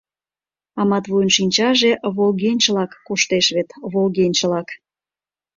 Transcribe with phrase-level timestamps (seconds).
[0.79, 4.67] А Матвуйын шинчаже волгенчылак коштеш вет, волгенчылак.